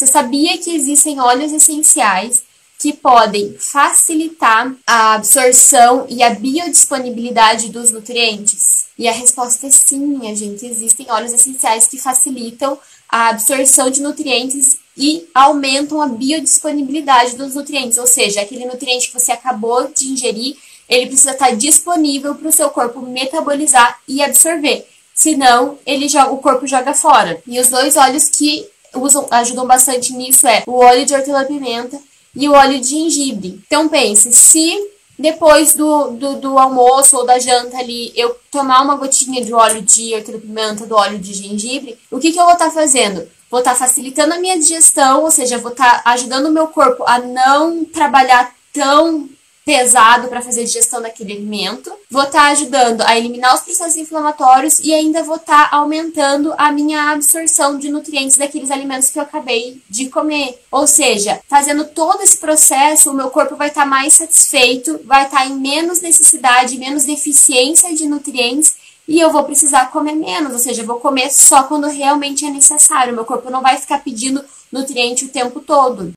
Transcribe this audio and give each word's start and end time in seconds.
Você 0.00 0.06
sabia 0.06 0.56
que 0.56 0.74
existem 0.74 1.20
óleos 1.20 1.52
essenciais 1.52 2.42
que 2.78 2.90
podem 2.90 3.54
facilitar 3.58 4.74
a 4.86 5.12
absorção 5.12 6.06
e 6.08 6.22
a 6.22 6.30
biodisponibilidade 6.30 7.68
dos 7.68 7.90
nutrientes? 7.90 8.86
E 8.96 9.06
a 9.06 9.12
resposta 9.12 9.66
é 9.66 9.70
sim, 9.70 9.98
minha 9.98 10.34
gente. 10.34 10.64
Existem 10.64 11.06
óleos 11.10 11.34
essenciais 11.34 11.86
que 11.86 11.98
facilitam 11.98 12.78
a 13.10 13.28
absorção 13.28 13.90
de 13.90 14.00
nutrientes 14.00 14.78
e 14.96 15.28
aumentam 15.34 16.00
a 16.00 16.08
biodisponibilidade 16.08 17.36
dos 17.36 17.54
nutrientes, 17.54 17.98
ou 17.98 18.06
seja, 18.06 18.40
aquele 18.40 18.64
nutriente 18.64 19.08
que 19.08 19.20
você 19.20 19.32
acabou 19.32 19.86
de 19.88 20.08
ingerir, 20.08 20.56
ele 20.88 21.08
precisa 21.08 21.32
estar 21.32 21.54
disponível 21.54 22.34
para 22.34 22.48
o 22.48 22.52
seu 22.52 22.70
corpo 22.70 23.02
metabolizar 23.02 24.00
e 24.08 24.22
absorver. 24.22 24.88
Senão, 25.14 25.78
ele 25.84 26.08
joga, 26.08 26.32
o 26.32 26.38
corpo 26.38 26.66
joga 26.66 26.94
fora. 26.94 27.42
E 27.46 27.60
os 27.60 27.68
dois 27.68 27.98
óleos 27.98 28.30
que 28.30 28.66
usam, 28.94 29.26
ajudam 29.30 29.66
bastante 29.66 30.12
nisso 30.12 30.46
é 30.46 30.62
o 30.66 30.78
óleo 30.78 31.06
de 31.06 31.14
hortelã-pimenta 31.14 31.98
e 32.34 32.48
o 32.48 32.52
óleo 32.52 32.80
de 32.80 32.88
gengibre. 32.88 33.60
Então 33.66 33.88
pense, 33.88 34.32
se 34.32 34.72
depois 35.18 35.74
do, 35.74 36.12
do, 36.12 36.36
do, 36.36 36.58
almoço 36.58 37.16
ou 37.16 37.26
da 37.26 37.38
janta 37.38 37.76
ali 37.76 38.12
eu 38.16 38.36
tomar 38.50 38.82
uma 38.82 38.96
gotinha 38.96 39.44
de 39.44 39.52
óleo 39.52 39.82
de 39.82 40.14
hortelã-pimenta, 40.14 40.86
do 40.86 40.94
óleo 40.94 41.18
de 41.18 41.34
gengibre, 41.34 41.98
o 42.10 42.18
que, 42.18 42.32
que 42.32 42.38
eu 42.38 42.44
vou 42.44 42.54
estar 42.54 42.66
tá 42.66 42.70
fazendo? 42.70 43.28
Vou 43.50 43.60
estar 43.60 43.72
tá 43.72 43.78
facilitando 43.78 44.34
a 44.34 44.38
minha 44.38 44.58
digestão, 44.58 45.22
ou 45.22 45.30
seja, 45.30 45.58
vou 45.58 45.72
estar 45.72 46.02
tá 46.02 46.10
ajudando 46.12 46.46
o 46.46 46.52
meu 46.52 46.68
corpo 46.68 47.04
a 47.06 47.18
não 47.18 47.84
trabalhar 47.84 48.54
tão 48.72 49.28
pesado 49.70 50.26
para 50.26 50.42
fazer 50.42 50.62
a 50.62 50.64
digestão 50.64 51.00
daquele 51.00 51.32
alimento. 51.32 51.92
Vou 52.10 52.24
estar 52.24 52.40
tá 52.40 52.48
ajudando 52.48 53.02
a 53.02 53.16
eliminar 53.16 53.54
os 53.54 53.60
processos 53.60 53.96
inflamatórios 53.96 54.80
e 54.80 54.92
ainda 54.92 55.22
vou 55.22 55.36
estar 55.36 55.70
tá 55.70 55.76
aumentando 55.76 56.52
a 56.58 56.72
minha 56.72 57.12
absorção 57.12 57.78
de 57.78 57.88
nutrientes 57.88 58.36
daqueles 58.36 58.72
alimentos 58.72 59.10
que 59.10 59.18
eu 59.20 59.22
acabei 59.22 59.80
de 59.88 60.08
comer. 60.08 60.60
Ou 60.72 60.88
seja, 60.88 61.40
fazendo 61.48 61.84
todo 61.84 62.20
esse 62.20 62.38
processo, 62.38 63.12
o 63.12 63.14
meu 63.14 63.30
corpo 63.30 63.54
vai 63.54 63.68
estar 63.68 63.82
tá 63.82 63.86
mais 63.86 64.14
satisfeito, 64.14 64.98
vai 65.04 65.26
estar 65.26 65.46
em 65.46 65.54
menos 65.54 66.00
necessidade, 66.00 66.76
menos 66.76 67.04
deficiência 67.04 67.94
de 67.94 68.06
nutrientes 68.06 68.74
e 69.06 69.20
eu 69.20 69.30
vou 69.30 69.44
precisar 69.44 69.92
comer 69.92 70.16
menos, 70.16 70.52
ou 70.52 70.58
seja, 70.58 70.82
eu 70.82 70.86
vou 70.86 70.98
comer 70.98 71.30
só 71.30 71.62
quando 71.62 71.86
realmente 71.86 72.44
é 72.44 72.50
necessário. 72.50 73.14
Meu 73.14 73.24
corpo 73.24 73.50
não 73.50 73.62
vai 73.62 73.76
ficar 73.76 74.02
pedindo 74.02 74.44
nutriente 74.72 75.26
o 75.26 75.28
tempo 75.28 75.60
todo. 75.60 76.12